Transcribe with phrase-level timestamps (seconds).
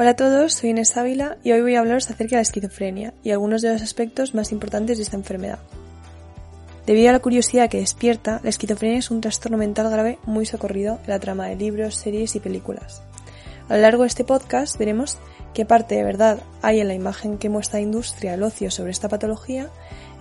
[0.00, 3.12] Hola a todos, soy Inés Ávila y hoy voy a hablaros acerca de la esquizofrenia
[3.22, 5.58] y algunos de los aspectos más importantes de esta enfermedad.
[6.86, 11.00] Debido a la curiosidad que despierta, la esquizofrenia es un trastorno mental grave muy socorrido
[11.04, 13.02] en la trama de libros, series y películas.
[13.68, 15.18] A lo largo de este podcast veremos
[15.52, 18.92] qué parte de verdad hay en la imagen que muestra la industria del ocio sobre
[18.92, 19.68] esta patología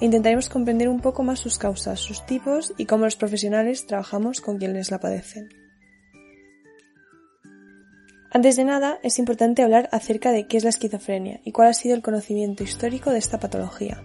[0.02, 4.42] e intentaremos comprender un poco más sus causas, sus tipos y cómo los profesionales trabajamos
[4.42, 5.59] con quienes la padecen.
[8.32, 11.74] Antes de nada, es importante hablar acerca de qué es la esquizofrenia y cuál ha
[11.74, 14.04] sido el conocimiento histórico de esta patología.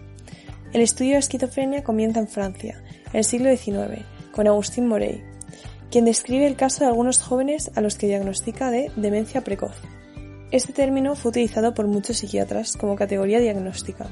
[0.72, 4.02] El estudio de la esquizofrenia comienza en Francia, en el siglo XIX,
[4.32, 5.22] con Agustín Morey,
[5.90, 9.76] quien describe el caso de algunos jóvenes a los que diagnostica de demencia precoz.
[10.50, 14.06] Este término fue utilizado por muchos psiquiatras como categoría diagnóstica,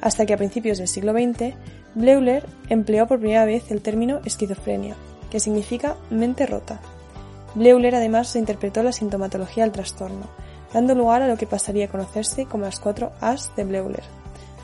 [0.00, 1.54] hasta que a principios del siglo XX,
[1.94, 4.96] Bleuler empleó por primera vez el término esquizofrenia,
[5.30, 6.80] que significa mente rota.
[7.54, 10.26] Bleuler además reinterpretó la sintomatología del trastorno,
[10.72, 14.04] dando lugar a lo que pasaría a conocerse como las cuatro As de Bleuler.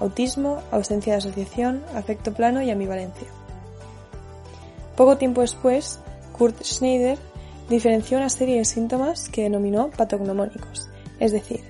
[0.01, 3.29] Autismo, ausencia de asociación, afecto plano y ambivalencia.
[4.97, 6.01] Poco tiempo después,
[6.37, 7.19] Kurt Schneider
[7.69, 10.89] diferenció una serie de síntomas que denominó patognomónicos,
[11.21, 11.61] es decir,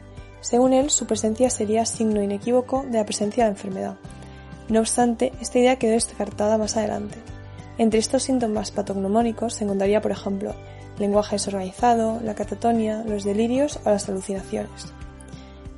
[0.41, 3.97] según él, su presencia sería signo inequívoco de la presencia de la enfermedad.
[4.69, 7.19] No obstante, esta idea quedó descartada más adelante.
[7.77, 10.55] Entre estos síntomas patognomónicos se encontraría, por ejemplo,
[10.98, 14.92] lenguaje desorganizado, la catatonia, los delirios o las alucinaciones.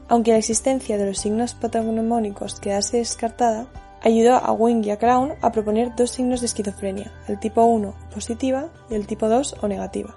[0.09, 3.67] Aunque la existencia de los signos patognomónicos quedase descartada,
[4.03, 7.95] ayudó a Wing y a Crown a proponer dos signos de esquizofrenia, el tipo 1
[8.13, 10.17] positiva y el tipo 2 o negativa.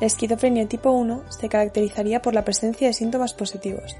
[0.00, 3.94] La esquizofrenia tipo 1 se caracterizaría por la presencia de síntomas positivos,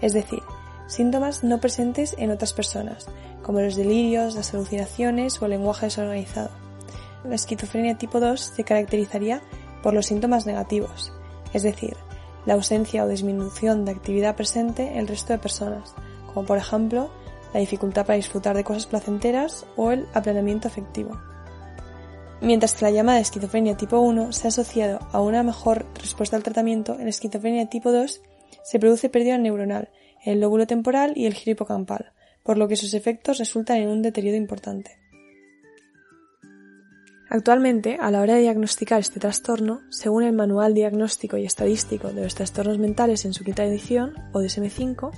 [0.00, 0.40] es decir,
[0.88, 3.06] síntomas no presentes en otras personas,
[3.42, 6.63] como los delirios, las alucinaciones o el lenguaje desorganizado
[7.24, 9.42] la esquizofrenia tipo 2 se caracterizaría
[9.82, 11.12] por los síntomas negativos,
[11.52, 11.96] es decir,
[12.46, 15.94] la ausencia o disminución de actividad presente en el resto de personas,
[16.32, 17.10] como por ejemplo
[17.52, 21.18] la dificultad para disfrutar de cosas placenteras o el aplanamiento afectivo.
[22.40, 26.42] Mientras que la llamada esquizofrenia tipo 1 se ha asociado a una mejor respuesta al
[26.42, 28.20] tratamiento, en esquizofrenia tipo 2
[28.62, 29.90] se produce pérdida neuronal
[30.24, 33.88] en el lóbulo temporal y el giro hipocampal, por lo que sus efectos resultan en
[33.88, 35.03] un deterioro importante.
[37.30, 42.22] Actualmente, a la hora de diagnosticar este trastorno, según el Manual Diagnóstico y Estadístico de
[42.22, 45.10] los Trastornos Mentales en su quinta edición, o DSM-5,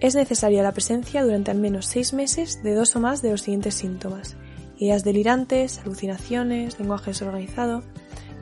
[0.00, 3.42] es necesaria la presencia durante al menos seis meses de dos o más de los
[3.42, 4.36] siguientes síntomas.
[4.78, 7.82] Ideas delirantes, alucinaciones, lenguaje desorganizado,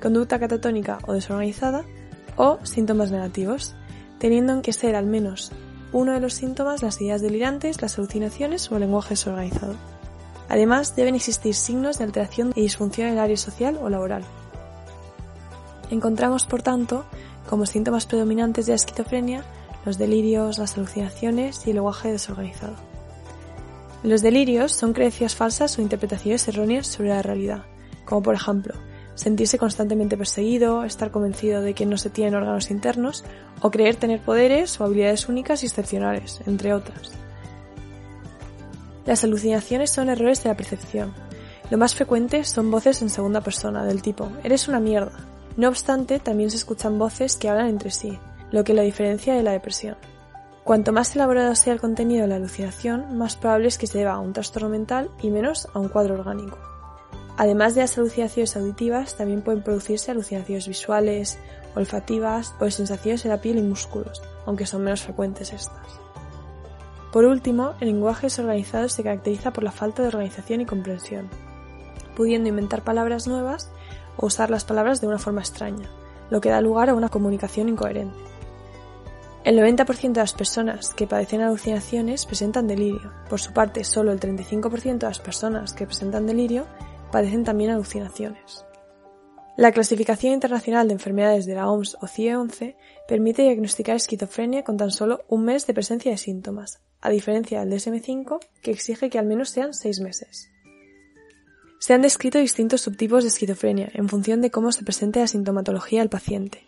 [0.01, 1.85] conducta catatónica o desorganizada,
[2.37, 3.75] o síntomas negativos,
[4.19, 5.53] teniendo que ser al menos
[5.93, 9.75] uno de los síntomas las ideas delirantes, las alucinaciones o el lenguaje desorganizado.
[10.51, 14.25] Además, deben existir signos de alteración y disfunción en el área social o laboral.
[15.91, 17.07] Encontramos, por tanto,
[17.49, 19.45] como síntomas predominantes de la esquizofrenia
[19.85, 22.75] los delirios, las alucinaciones y el lenguaje desorganizado.
[24.03, 27.65] Los delirios son creencias falsas o interpretaciones erróneas sobre la realidad,
[28.05, 28.75] como por ejemplo,
[29.15, 33.25] sentirse constantemente perseguido, estar convencido de que no se tienen órganos internos,
[33.61, 37.13] o creer tener poderes o habilidades únicas y excepcionales, entre otras.
[39.07, 41.15] Las alucinaciones son errores de la percepción.
[41.71, 45.13] Lo más frecuente son voces en segunda persona, del tipo, eres una mierda.
[45.57, 48.19] No obstante, también se escuchan voces que hablan entre sí,
[48.51, 49.97] lo que la diferencia de la depresión.
[50.65, 54.13] Cuanto más elaborado sea el contenido de la alucinación, más probable es que se deba
[54.13, 56.59] a un trastorno mental y menos a un cuadro orgánico.
[57.37, 61.39] Además de las alucinaciones auditivas, también pueden producirse alucinaciones visuales,
[61.75, 66.01] olfativas o de sensaciones en la piel y músculos, aunque son menos frecuentes estas.
[67.13, 71.29] Por último, el lenguaje desorganizado se caracteriza por la falta de organización y comprensión,
[72.17, 73.71] pudiendo inventar palabras nuevas
[74.17, 75.91] o usar las palabras de una forma extraña,
[76.31, 78.17] lo que da lugar a una comunicación incoherente.
[79.43, 83.11] El 90% de las personas que padecen alucinaciones presentan delirio.
[83.29, 86.67] Por su parte, solo el 35% de las personas que presentan delirio
[87.11, 88.67] padecen también alucinaciones.
[89.57, 92.77] La clasificación internacional de enfermedades de la OMS o CIE-11
[93.09, 97.73] permite diagnosticar esquizofrenia con tan solo un mes de presencia de síntomas, a diferencia del
[97.73, 100.51] DSM-5 que exige que al menos sean seis meses.
[101.79, 106.03] Se han descrito distintos subtipos de esquizofrenia en función de cómo se presente la sintomatología
[106.03, 106.67] al paciente.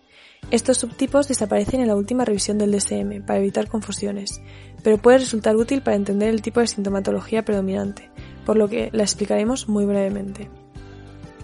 [0.50, 4.40] Estos subtipos desaparecen en la última revisión del DSM para evitar confusiones,
[4.82, 8.10] pero puede resultar útil para entender el tipo de sintomatología predominante,
[8.44, 10.50] por lo que la explicaremos muy brevemente.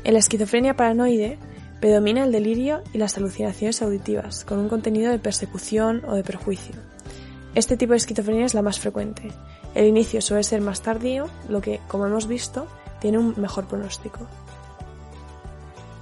[0.05, 1.39] En la esquizofrenia paranoide
[1.81, 6.75] predomina el delirio y las alucinaciones auditivas, con un contenido de persecución o de perjuicio.
[7.55, 9.33] Este tipo de esquizofrenia es la más frecuente.
[9.75, 12.67] El inicio suele ser más tardío, lo que, como hemos visto,
[13.01, 14.21] tiene un mejor pronóstico.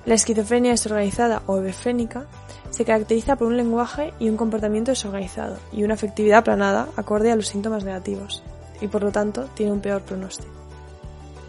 [0.04, 2.26] La esquizofrenia desorganizada o hebefrénica
[2.70, 7.36] se caracteriza por un lenguaje y un comportamiento desorganizado y una afectividad aplanada acorde a
[7.36, 8.42] los síntomas negativos,
[8.80, 10.52] y por lo tanto tiene un peor pronóstico.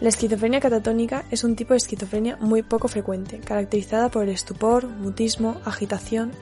[0.00, 4.86] La esquizofrenia catatónica es un tipo de esquizofrenia muy poco frecuente, caracterizada por el estupor,
[4.86, 6.32] mutismo, agitación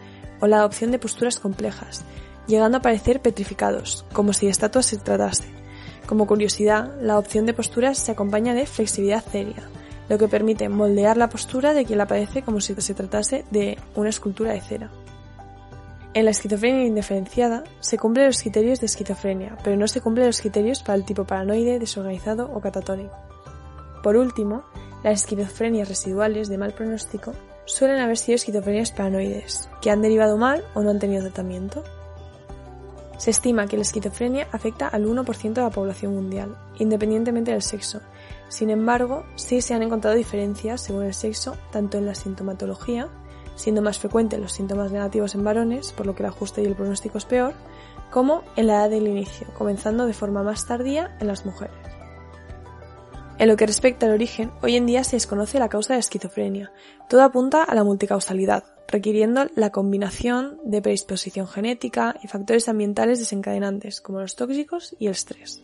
[0.40, 2.04] o la adopción de posturas complejas,
[2.46, 5.44] llegando a parecer petrificados, como si de estatuas se tratase.
[6.06, 9.68] Como curiosidad, la opción de posturas se acompaña de flexibilidad seria,
[10.08, 13.78] lo que permite moldear la postura de quien la padece como si se tratase de
[13.94, 14.90] una escultura de cera.
[16.14, 20.40] En la esquizofrenia indiferenciada se cumplen los criterios de esquizofrenia, pero no se cumplen los
[20.40, 23.14] criterios para el tipo paranoide, desorganizado o catatónico.
[24.02, 24.64] Por último,
[25.02, 27.34] las esquizofrenias residuales de mal pronóstico
[27.66, 31.84] suelen haber sido esquizofrenias paranoides, que han derivado mal o no han tenido tratamiento.
[33.18, 38.00] Se estima que la esquizofrenia afecta al 1% de la población mundial, independientemente del sexo,
[38.48, 43.08] sin embargo, sí se han encontrado diferencias según el sexo, tanto en la sintomatología,
[43.56, 46.76] siendo más frecuentes los síntomas negativos en varones, por lo que el ajuste y el
[46.76, 47.54] pronóstico es peor,
[48.10, 51.85] como en la edad del inicio, comenzando de forma más tardía en las mujeres.
[53.38, 56.72] En lo que respecta al origen, hoy en día se desconoce la causa de esquizofrenia.
[57.08, 64.00] Todo apunta a la multicausalidad, requiriendo la combinación de predisposición genética y factores ambientales desencadenantes,
[64.00, 65.62] como los tóxicos y el estrés.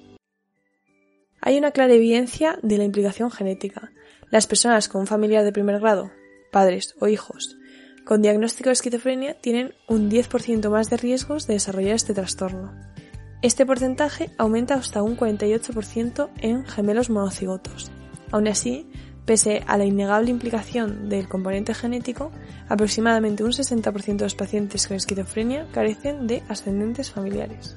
[1.40, 3.90] Hay una clara evidencia de la implicación genética.
[4.30, 6.12] Las personas con un familiar de primer grado,
[6.50, 7.56] padres o hijos,
[8.04, 12.91] con diagnóstico de esquizofrenia tienen un 10% más de riesgos de desarrollar este trastorno.
[13.42, 17.90] Este porcentaje aumenta hasta un 48% en gemelos monocigotos.
[18.30, 18.88] Aún así,
[19.24, 22.30] pese a la innegable implicación del componente genético,
[22.68, 27.76] aproximadamente un 60% de los pacientes con esquizofrenia carecen de ascendentes familiares.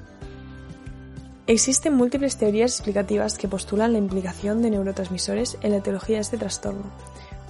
[1.48, 6.38] Existen múltiples teorías explicativas que postulan la implicación de neurotransmisores en la etiología de este
[6.38, 6.92] trastorno.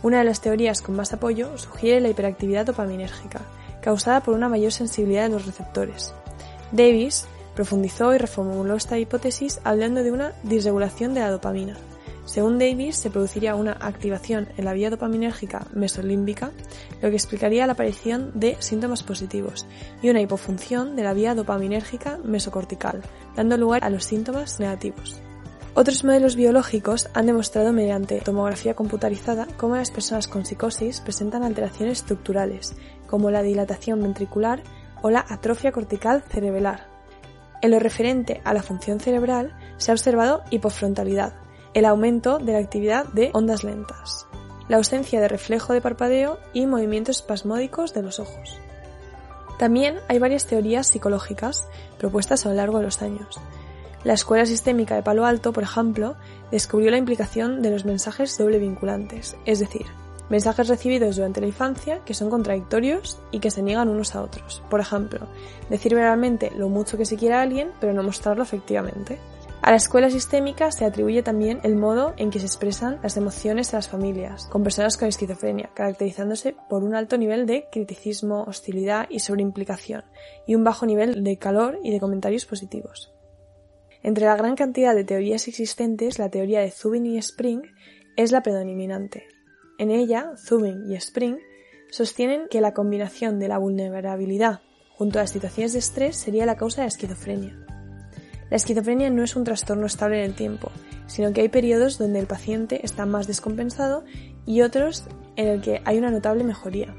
[0.02, 3.42] Una de las teorías con más apoyo sugiere la hiperactividad dopaminérgica,
[3.82, 6.14] causada por una mayor sensibilidad de los receptores.
[6.72, 7.26] Davis
[7.56, 11.76] profundizó y reformuló esta hipótesis hablando de una disregulación de la dopamina,
[12.26, 16.50] según Davis, se produciría una activación en la vía dopaminérgica mesolímbica,
[17.00, 19.64] lo que explicaría la aparición de síntomas positivos,
[20.03, 23.03] y una hipofunción de la vía dopaminérgica mesocortical,
[23.37, 25.23] dando lugar a los síntomas negativos.
[25.75, 31.99] Otros modelos biológicos han demostrado mediante tomografía computarizada cómo las personas con psicosis presentan alteraciones
[31.99, 32.75] estructurales,
[33.06, 34.64] como la dilatación ventricular
[35.00, 36.95] o la atrofia cortical cerebelar.
[37.62, 41.35] En lo referente a la función cerebral, se ha observado hipofrontalidad,
[41.75, 44.26] el aumento de la actividad de ondas lentas,
[44.69, 48.58] la ausencia de reflejo de parpadeo y movimientos espasmódicos de los ojos.
[49.58, 51.66] También hay varias teorías psicológicas
[51.99, 53.40] propuestas a lo largo de los años.
[54.04, 56.16] La Escuela Sistémica de Palo Alto, por ejemplo,
[56.50, 59.87] descubrió la implicación de los mensajes doble vinculantes, es decir,
[60.28, 64.62] mensajes recibidos durante la infancia que son contradictorios y que se niegan unos a otros.
[64.71, 65.26] Por ejemplo,
[65.71, 69.18] decir verbalmente lo mucho que se quiere a alguien, pero no mostrarlo efectivamente.
[69.62, 73.71] A la escuela sistémica se atribuye también el modo en que se expresan las emociones
[73.71, 79.06] de las familias, con personas con esquizofrenia, caracterizándose por un alto nivel de criticismo, hostilidad
[79.11, 80.04] y sobreimplicación,
[80.47, 83.12] y un bajo nivel de calor y de comentarios positivos.
[84.04, 87.62] Entre la gran cantidad de teorías existentes, la teoría de Zubin y Spring
[88.16, 89.26] es la predominante.
[89.78, 91.37] En ella, Zubin y Spring
[91.90, 94.61] sostienen que la combinación de la vulnerabilidad
[94.97, 97.59] junto a las situaciones de estrés sería la causa de la esquizofrenia.
[98.49, 100.71] La esquizofrenia no es un trastorno estable en el tiempo,
[101.06, 104.04] sino que hay periodos donde el paciente está más descompensado
[104.47, 105.04] y otros
[105.37, 106.95] en el que hay una notable mejoría.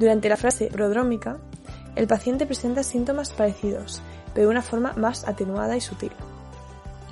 [0.00, 1.38] Durante la fase prodrómica,
[1.94, 4.02] el paciente presenta síntomas parecidos,
[4.34, 6.10] pero de una forma más atenuada y sutil.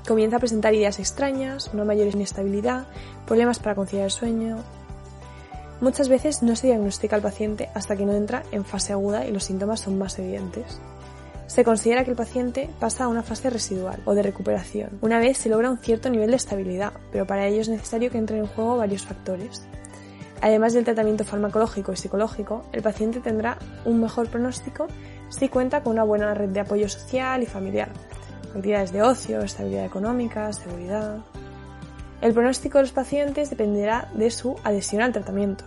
[0.06, 2.87] Comienza a presentar ideas extrañas, una mayor inestabilidad,
[3.26, 4.59] problemas para conciliar el sueño,
[5.82, 9.32] Muchas veces no se diagnostica al paciente hasta que no entra en fase aguda y
[9.32, 10.80] los síntomas son más evidentes.
[11.49, 15.38] Se considera que el paciente pasa a una fase residual o de recuperación, una vez
[15.38, 18.47] se logra un cierto nivel de estabilidad, pero para ello es necesario que entren en
[18.47, 19.66] juego varios factores.
[20.40, 24.87] Además del tratamiento farmacológico y psicológico, el paciente tendrá un mejor pronóstico
[25.30, 27.88] si cuenta con una buena red de apoyo social y familiar,
[28.56, 31.18] actividades de ocio, estabilidad económica, seguridad.
[32.21, 35.64] El pronóstico de los pacientes dependerá de su adhesión al tratamiento.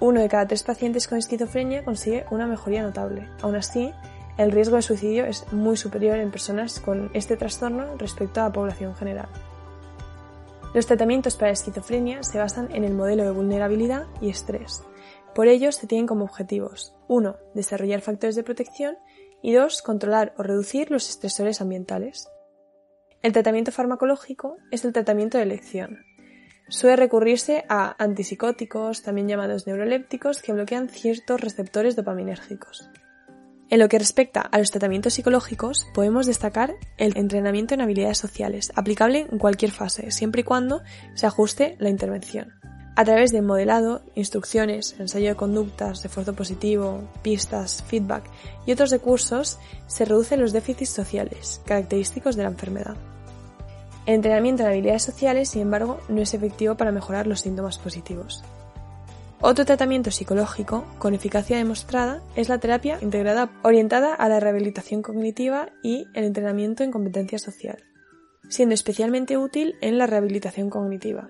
[0.00, 3.28] Uno de cada tres pacientes con esquizofrenia consigue una mejoría notable.
[3.42, 3.92] Aún así,
[4.36, 8.52] el riesgo de suicidio es muy superior en personas con este trastorno respecto a la
[8.52, 9.28] población general.
[10.74, 14.82] Los tratamientos para esquizofrenia se basan en el modelo de vulnerabilidad y estrés.
[15.34, 17.36] Por ello, se tienen como objetivos 1.
[17.54, 18.98] Desarrollar factores de protección
[19.42, 19.82] y 2.
[19.82, 22.28] Controlar o reducir los estresores ambientales.
[23.22, 26.04] El tratamiento farmacológico es el tratamiento de elección.
[26.68, 32.90] Suele recurrirse a antipsicóticos, también llamados neurolépticos, que bloquean ciertos receptores dopaminérgicos.
[33.70, 38.72] En lo que respecta a los tratamientos psicológicos, podemos destacar el entrenamiento en habilidades sociales,
[38.76, 40.82] aplicable en cualquier fase, siempre y cuando
[41.14, 42.57] se ajuste la intervención.
[42.98, 48.24] A través de modelado, instrucciones, ensayo de conductas, refuerzo positivo, pistas, feedback
[48.66, 52.96] y otros recursos, se reducen los déficits sociales, característicos de la enfermedad.
[54.04, 58.42] El entrenamiento en habilidades sociales, sin embargo, no es efectivo para mejorar los síntomas positivos.
[59.40, 65.68] Otro tratamiento psicológico con eficacia demostrada es la terapia integrada orientada a la rehabilitación cognitiva
[65.84, 67.78] y el entrenamiento en competencia social,
[68.48, 71.28] siendo especialmente útil en la rehabilitación cognitiva.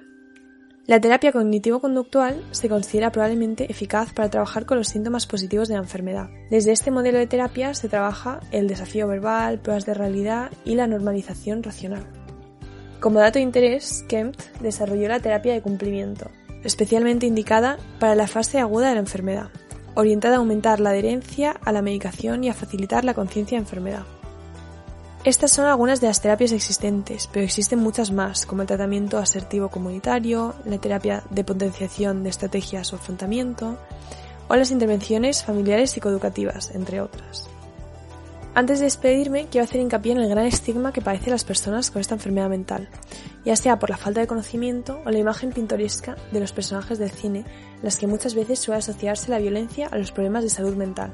[0.88, 5.82] La terapia cognitivo-conductual se considera probablemente eficaz para trabajar con los síntomas positivos de la
[5.82, 6.30] enfermedad.
[6.48, 10.86] Desde este modelo de terapia se trabaja el desafío verbal, pruebas de realidad y la
[10.86, 12.06] normalización racional.
[13.00, 16.30] Como dato de interés, Kemp desarrolló la terapia de cumplimiento,
[16.64, 19.50] especialmente indicada para la fase aguda de la enfermedad,
[19.94, 24.06] orientada a aumentar la adherencia a la medicación y a facilitar la conciencia de enfermedad.
[25.24, 29.68] Estas son algunas de las terapias existentes, pero existen muchas más, como el tratamiento asertivo
[29.68, 33.76] comunitario, la terapia de potenciación de estrategias o afrontamiento,
[34.48, 37.50] o las intervenciones familiares psicoeducativas, entre otras.
[38.54, 42.00] Antes de despedirme, quiero hacer hincapié en el gran estigma que padecen las personas con
[42.00, 42.88] esta enfermedad mental,
[43.44, 47.10] ya sea por la falta de conocimiento o la imagen pintoresca de los personajes del
[47.10, 47.44] cine,
[47.82, 51.12] las que muchas veces suele asociarse la violencia a los problemas de salud mental.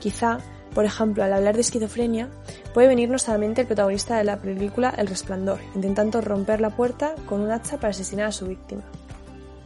[0.00, 0.40] Quizá
[0.78, 2.28] por ejemplo, al hablar de esquizofrenia,
[2.72, 6.70] puede venirnos a la mente el protagonista de la película El Resplandor, intentando romper la
[6.70, 8.82] puerta con un hacha para asesinar a su víctima.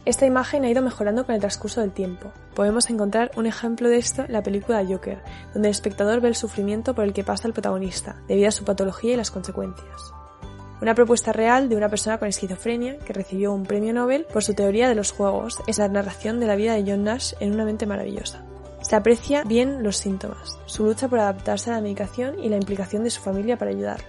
[0.05, 2.31] Esta imagen ha ido mejorando con el transcurso del tiempo.
[2.55, 5.21] Podemos encontrar un ejemplo de esto en la película Joker,
[5.53, 8.65] donde el espectador ve el sufrimiento por el que pasa el protagonista, debido a su
[8.65, 10.15] patología y las consecuencias.
[10.81, 14.55] Una propuesta real de una persona con esquizofrenia que recibió un premio Nobel por su
[14.55, 17.65] teoría de los juegos es la narración de la vida de John Nash en Una
[17.65, 18.43] mente maravillosa.
[18.83, 23.05] Se aprecia bien los síntomas, su lucha por adaptarse a la medicación y la implicación
[23.05, 24.05] de su familia para ayudarlo.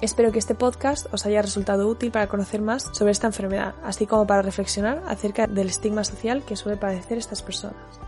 [0.00, 4.06] Espero que este podcast os haya resultado útil para conocer más sobre esta enfermedad, así
[4.06, 8.00] como para reflexionar acerca del estigma social que suele padecer estas personas.